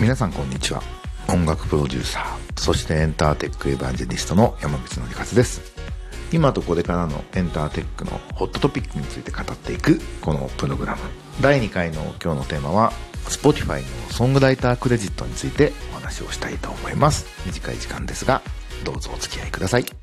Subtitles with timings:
[0.00, 0.80] 皆さんこんにちは。
[1.28, 5.60] 音楽プロデューサーそしてエンターテックエヴァンジェリストの山口のりかずです。
[6.32, 11.00] 今とこれからのエンターテックのホットトピックについて語っていくこのプログラム。
[11.40, 12.92] 第2回の今日のテーマは
[13.24, 17.26] Spotify のソングライタークレジットについてお話をしたいと思います。
[17.46, 18.42] 短い時間ですが
[18.84, 20.01] どうぞお付き合いください。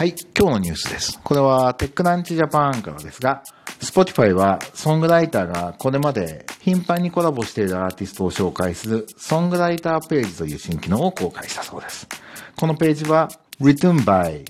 [0.00, 3.42] はい今日のニュースですこれはテックランチジャパンからですが
[3.80, 12.08] Spotify はソングライターがこれまで頻繁にコラボしているアーティストを紹介するソングライターページという新機能を公開したそうです。
[12.56, 13.28] このページは
[13.60, 14.46] Written by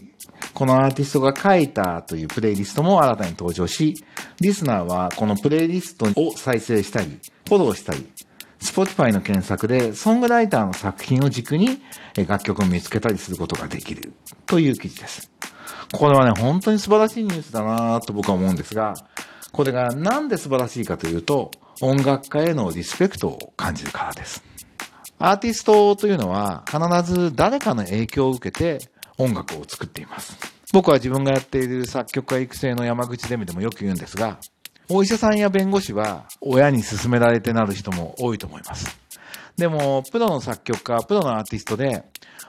[0.54, 3.96] このアーティストが書いたというプレイリストも新たに登場し、
[4.40, 8.06] リスナーはこのプレイリストを再生したり、フォローしたり、
[8.60, 11.80] Spotify の検索でソングライターの作品を軸に
[12.28, 14.12] 楽曲を見つけたりすることができる
[14.46, 15.29] という記事です。
[15.92, 18.94] これはね、本当に素晴らしいニュースだなと僕は思うんですが、
[19.52, 24.42] これがなんで素晴らしいかというと、音楽家へのリスペクトを感じるからです。
[25.18, 26.78] アーティストというのは必
[27.12, 28.78] ず誰かの影響を受けて
[29.18, 30.36] 音楽を作っています。
[30.72, 34.38] 僕は自分がやっている作曲家育成の山口ゼミでもよく言うんですが、
[34.88, 38.98] お医者さんや弁護士は親に勧められてなる人も多いと思います。
[39.56, 42.04] でも、プロの作曲家、プロのアーティストで、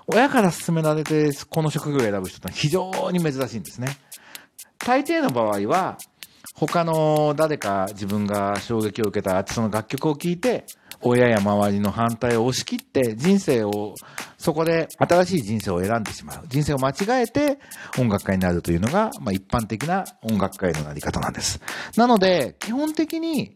[0.08, 3.98] 親から勧められてこの職業を選ぶ人は非常に珍しいんですね。
[4.78, 5.98] 大抵の場合は、
[6.56, 10.66] 他の誰か自分が衝撃を受けたアーティストの楽曲を聴いて、
[11.02, 13.96] 親や周りの反対を押し切って人生を、
[14.38, 16.44] そこで新しい人生を選んでしまう。
[16.48, 17.60] 人生を間違えて
[17.98, 21.60] 音楽家になるというのが、まあ一般的な音楽家へのなり方なんです。
[21.96, 23.52] なので、基本的に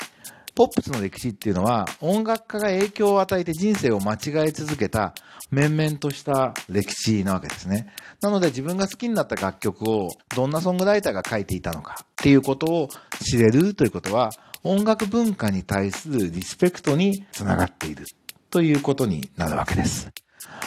[0.55, 5.13] ポップスの歴史っていうのは音楽家が影響を与えて人生を間違え続けた
[5.51, 7.93] 面々とした歴史なわけですね。
[8.21, 12.89] なので自分が好きになった楽曲をどんなソングライターが書いていたのかっていうことを
[13.21, 14.29] 知れるということは
[14.63, 18.05] 音楽文化に対するリスペクトにつながっている
[18.49, 20.09] ということになるわけです。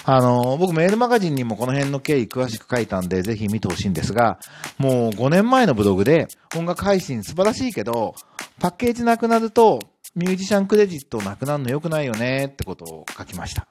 [0.04, 4.38] あの、僕メールマガジンにもこの辺の経緯詳しく書いたんで、ぜひ見てほしいんですが、
[4.78, 8.14] もう5年前のブログで音楽配信素晴らしいけど、
[8.58, 9.80] パッケージなくなると
[10.14, 13.68] ミュージシャンクレジットなくなるの良くないよねってことを書きました。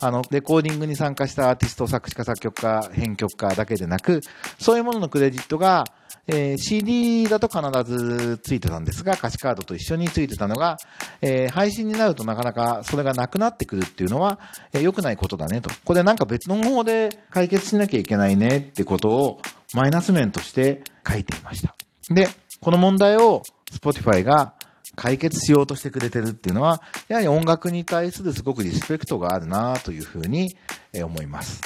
[0.00, 4.20] あの、レコーディングに参加したアーティスト、作詞家、作曲家、編曲家だけでなく、
[4.58, 5.84] そういうもののクレジットが
[6.28, 10.76] えー、CD だと必ずついてたんですが、歌詞カードと一緒についてたのが、
[11.20, 14.38] えー、配信になるとなかなかそれがなくなってくるっていうのは、
[14.72, 15.70] えー、良くないことだねと。
[15.84, 19.40] これなんか別の方法で解決しなきゃいけないねってことを
[19.74, 21.74] マイナス面として書いていました。
[22.08, 22.28] で、
[22.60, 24.54] この問題を Spotify が
[24.94, 30.56] 解決しようとしてくれてるっていうのは、やはり音楽に対するすごくリスペクトがあるなというふうに
[30.94, 31.60] 思います。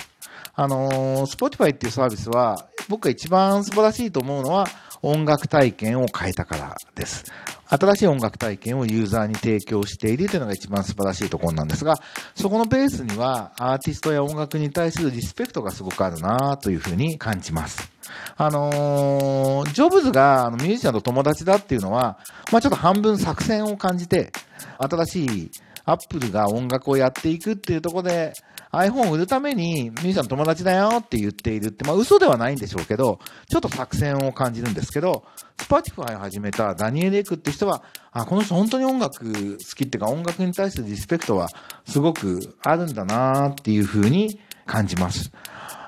[0.55, 4.67] あのー、Spotify っていうサービスは、僕が一番素晴らしいと思うのは、
[5.03, 7.25] 音楽体験を変えたからです。
[7.69, 11.97] 新しい音楽体験をユーザーに提供しているというのが一番素晴らしいところなんですが、
[12.35, 17.91] そこのベースにはアーティストや音楽に対するリスペクトがすごくあるなというふうに感じます。
[18.37, 22.19] あのー、ジョブズがミュージシャンと友達だっていうのは、
[22.53, 24.31] まあちょっと半分作戦を感じて、
[24.79, 25.51] 新しい
[25.85, 28.33] アップルが音楽をやっていくっていうところで、
[28.73, 33.19] iPhone を売るために、ミュージシャン友達だよって言っているって、まあ嘘ではないんでしょうけど、
[33.49, 35.25] ちょっと作戦を感じるんですけど、
[35.59, 37.83] Spotify を始めたダニエル・エクって人は、
[38.13, 41.49] あ、この人本当に音楽好きっていうか音楽に対するリスペクトは
[41.87, 45.31] すごくあるんだなっていうふうに感じます。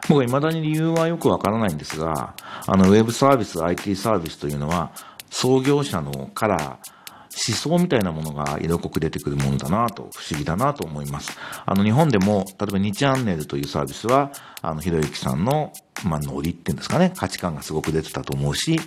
[0.08, 2.34] 僕は未だに理由はよくわからないんですが、
[2.66, 4.92] あの、ウェブサービス、IT サービスというのは、
[5.30, 6.97] 創業者のカラー、
[7.46, 11.38] 思想みたいなものが色濃く出てくるものだなと、不思議だなと思います。
[11.64, 15.72] あの、日本でも、例えば2チャンネルというサービスは、あの、ひろゆきさんの、
[16.04, 18.80] まあ、ノリっていうんですかね、価値観がすごく出てたと思うし、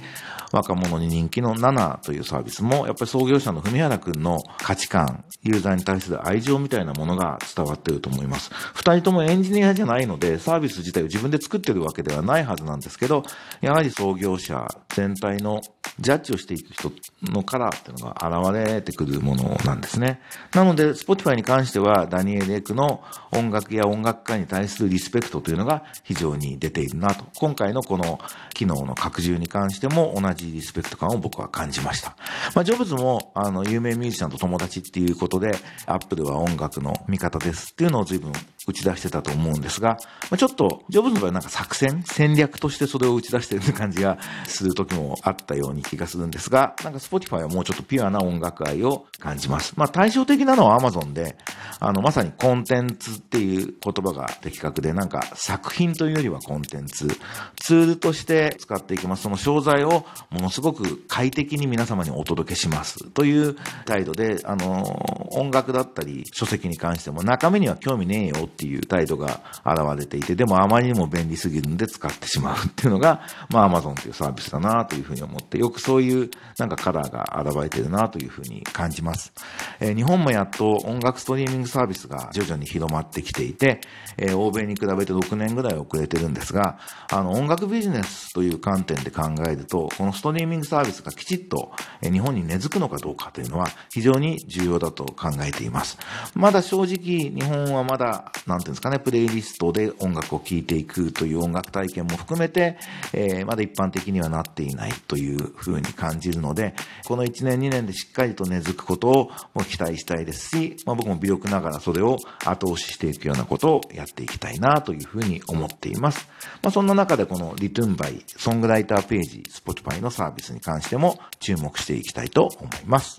[0.52, 8.52] 若者に人気の7というサービスも、やっぱり創業者の文原くんの価値観、ユーザーに対する愛情みたいなものが伝わってると思います。
[8.74, 13.24] 二人ともエンジニアじゃないので、サービス自体を自分で作ってるわけではないはずなんですけど、
[13.62, 15.62] やはり創業者全体の
[16.00, 16.92] ジャッジをしていく人
[17.32, 20.22] のカラーっていうのが現れてくるものなんですね。
[20.54, 27.26] なので、Spotify に関しては、ダニエル・エクの音楽や音楽家に対するリスペクトというのが非常に出ているなと。
[27.36, 28.20] 今回のこの
[28.54, 32.16] 機能の拡充に関しても同じリスペクト感を僕は感じました。
[32.56, 35.52] まあ、ジョブズも、あの、有名ミュージシャンと友達っていうことで、
[35.86, 38.32] アップルは音楽の味方ですっていうのを随分
[38.68, 39.98] 打ち出してたと思うんですが、
[40.30, 49.74] まあ、ちょっと、ジョブズの場合はなんか作戦、戦略としてそれを打ち出してる感じがする時もあったように気がするんですが、なんか Spotify はもうちょっとピュアな音楽愛を感じます。
[49.78, 51.38] まあ対照的なのは Amazon で、
[51.80, 57.08] あの、まさにコンテンツっていう言葉が的確で、なんか作品というよりはコンテンツ、
[57.56, 59.24] ツールとして使っていきます。
[59.24, 63.56] その商材をものすごく快適に皆様にお届けしますという
[63.86, 64.84] 態度で、あの、
[65.32, 79.34] 音楽だったり書籍に関しても中身には興味ねえよっていう態度が現れていて、でもあまりにも便利すぎるんで使ってしまうっていうのが、まあ Amazon というサービスだなというふうに思って、よくそういうなんかカラーが現れてるなというふうに感じます。
[79.80, 83.82] えー、日本もやっと音楽ストリーミングサービスが徐々に広まってきていて、
[84.18, 86.80] えー、欧米に比べて6年ぐらい遅れてるんですが、
[87.12, 91.72] あの音楽ビジネスという観点で考えると、このストリーミングサービスがきちっと
[92.02, 95.98] 日本に根付くのかどうかというのは非常に重要だと考えています。
[96.36, 102.78] まだ正直日本はまだ、なんていうんですかね、プレイリストで音楽を聴いていくという音楽体験も含めて、
[103.14, 106.74] えー、まだ一般的にはなっていないというふうに感じるので、
[107.06, 116.28] この1年2年でしっかりと根付くことをも期待したいですし、まあ、僕も微力ながらそれを後押ししていくようなことをやっていきたいなというふうに思っています。
[116.62, 123.18] まあ、そんな中でこのリトゥンバイソングライターページ、Spotify のサービスに関しても注目していきたいと思います。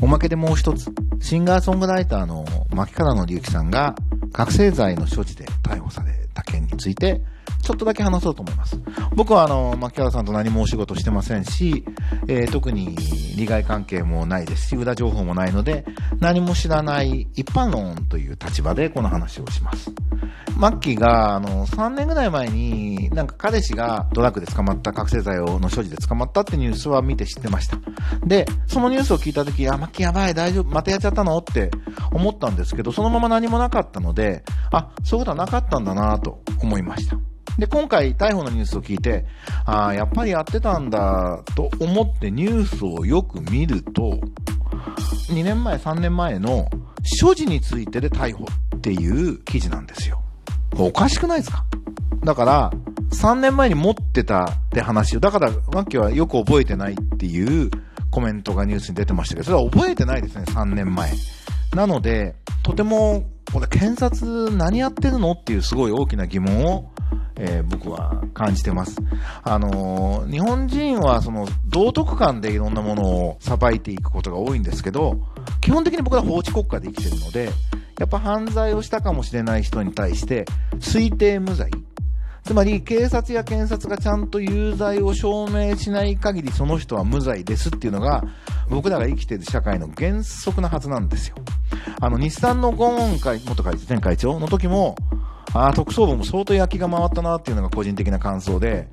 [0.00, 3.96] おまけでもう一つ、シンガーソングライターの牧原の隆起さんが
[4.32, 7.20] 覚醒剤の所持で逮捕された件について
[7.68, 8.80] ちょっとだけ話そうと思います。
[9.14, 11.84] 僕はあの、牧原さんと何もお仕事してませんし、
[12.26, 12.96] えー、特に
[13.36, 15.84] 利害関係もないですし、裏情報もないので、
[16.18, 19.92] 何も知らない一般論という立場でこの話をします。
[20.56, 27.76] マッキーが、あの、3年ぐらい前に、なんか彼氏がドラッグで捕まった、覚醒剤をの所持で捕まったってニュースは見て知ってました。
[28.24, 31.36] で、そのニュースを聞いたとき、あ、マッキーやばい、大丈夫、またやっちゃったの？
[31.36, 31.70] って
[32.12, 34.42] 思ったんですけど、そのまま何もなかったので、
[34.72, 37.18] あ、そういうことはなかったんだなと思いました。
[37.58, 39.26] で、今回逮捕のニュースを聞いて、
[39.64, 44.20] ああ、やっぱりやってたんだと思ってニュースをよく見ると、
[45.30, 46.70] 2年前、3年前の
[47.02, 48.44] 所持についてで逮捕
[48.76, 50.22] っていう記事なんですよ。
[50.78, 51.64] おかしくないですか？
[52.24, 52.70] だから、
[53.10, 57.70] 3年前に持ってたって話を、だから、マッキーはよく覚えてないっていう
[58.10, 61.10] コメントがニュースに出てましたけど、それは覚えてないですね、3年前。
[61.74, 65.32] なので、とても、これ検察何やってるの？
[65.32, 66.90] っていうすごい大きな疑問を
[67.38, 68.96] えー、僕は感じてます。
[69.44, 75.20] あのー、日本人はその道徳観でいろんなものを裁いていくことが多いんですけど、
[75.60, 77.50] 基本的に僕は法治国家で生きてるので、
[77.98, 80.44] やっぱ犯罪をしたかもしれない人に対して
[80.80, 81.70] 推定無罪。
[82.44, 88.24] つまり警察や検察がちゃんと有罪を証明しない限りその人は無罪ですっていうのが
[88.70, 91.36] 僕らが生きてる社会の原則なはずなんですよ。
[92.00, 94.96] あの日産のゴーン会元会長前会長の時も
[95.54, 98.88] ああ、特捜部も相当焼きが回ったなっていうのが個人的な感想で、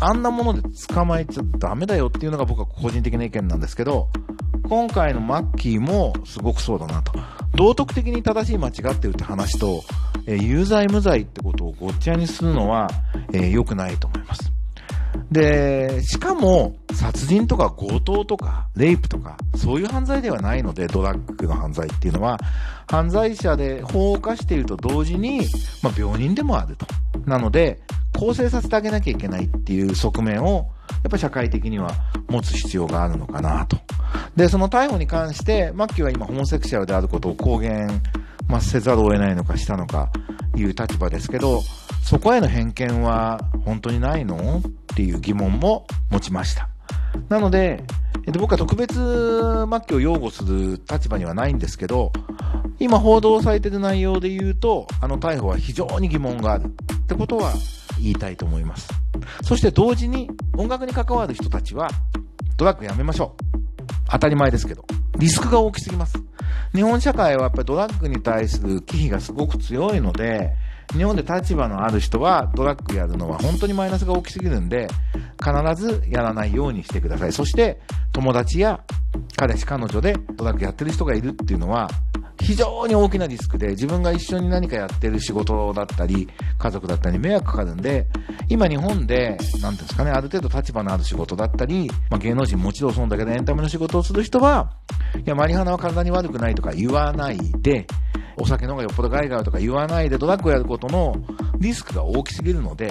[0.00, 4.08] あんなもので捕まえちゃダメだよっていうのが僕は個人的な意見なんですけど、
[4.68, 7.12] 今回のマッキーもすごくそうだなと。
[7.54, 9.82] 道徳的に正しい間違ってるって話と、
[10.26, 12.88] えー、有罪無罪ってことをごっちゃにするのは、
[13.32, 14.49] えー、良くないと思います。
[15.30, 22.38] で、しかも、殺人とか強盗とか、レイプとか、そういう犯罪ではないので、ドラッグの犯罪っていうのは、
[22.90, 25.42] 犯罪者で法を犯していると同時に、
[25.82, 26.86] まあ、病人でもあると。
[27.26, 27.80] なので、
[28.18, 31.92] 更生させてあげなきゃいけないっていう側面を、やっぱ社会的には
[32.28, 33.78] 持つ必要があるのかなと。
[34.34, 38.02] で、その逮捕に関して、マッキーは今ホモセクシャルであることを公言、
[38.48, 40.10] まあ、せざるを得ないのかしたのか
[40.56, 41.62] いう立場ですけど、
[42.02, 44.58] そこへの偏見は本当にないの？
[44.58, 44.62] っ
[44.96, 46.68] ていう疑問も持ちました。
[47.28, 47.84] なので、
[48.26, 52.12] で僕は特別末期を擁護する立場にはないんですけど、
[52.78, 57.52] 今報道されてる内容で言うと、あの逮捕は非常に疑問があるってことは
[58.00, 58.88] 言いたいと思います。
[59.42, 61.90] そして同時に音楽に関わる人たちは
[62.56, 63.44] ドラッグやめましょう。
[64.10, 64.84] 当たり前ですけど。
[65.18, 66.18] リスクが大きすぎます。
[66.74, 70.54] 日本社会はやっぱりドラッグに対する忌避がすごく強いので、
[70.92, 74.88] 日本で立場のある人はドラッグやるのは本当にマイナスが大きすぎるんで、
[75.42, 77.32] 必ずやらないようにしてください。
[77.32, 77.80] そして、
[78.12, 78.80] 友達や
[79.36, 81.88] 彼氏、彼女でドラッグやってる人がいるっていうのは、
[82.40, 86.28] 非常に大きなリスクで、自分が一緒に何かやってる仕事だったり、
[86.58, 88.06] 家族だったり迷惑かかるんで、
[88.48, 94.72] 今日本で、なんですかね、ある程度立場のある仕事だったり、まあ、芸能人もちろんそうだけどエンタメの仕事をする人は、
[95.24, 97.86] いや、マリハナは体に悪くないとか言わないで、
[98.40, 101.14] お酒の方がよっぽど害があるとか言わないでドラッグをやることの
[101.58, 102.90] リスクが大きすぎるので、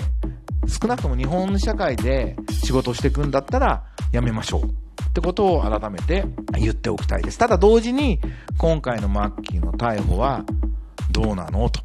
[0.67, 4.63] 少なくとも日本社会で仕事していくんだったらやめましょう。
[4.63, 6.23] ってことを改めて
[6.59, 7.37] 言っておきたいです。
[7.39, 8.19] ただ同時に、
[8.57, 10.45] 今回のマッキーの逮捕は
[11.11, 11.81] どうなのと。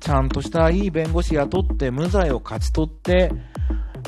[0.00, 3.30] ちゃんとしたいい弁護士雇って無罪を勝ち取って、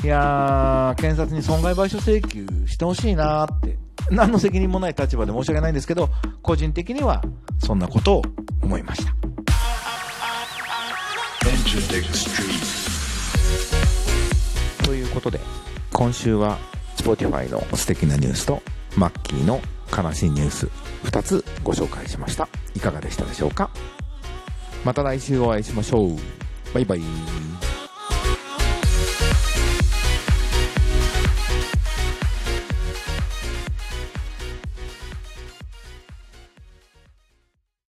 [0.03, 3.77] いやー、検察に損害賠償請求してほしいなーって、
[4.11, 6.09] 何の責任もない立場で申し訳ないんですけど、
[6.41, 7.23] 個人的には
[7.59, 8.21] そんなことを
[8.61, 9.13] 思いました。
[14.83, 15.39] ということで、
[15.93, 16.57] 今週は
[16.97, 18.61] Spotify の素敵なニュースと
[18.95, 19.61] マッキーの
[19.95, 20.67] 悲しいニュース
[21.05, 22.47] 2つご紹介しました。
[22.75, 23.69] いかがでしたでしょうか？
[24.85, 26.17] また来週お会いしましょう。
[26.73, 27.48] バイバイ。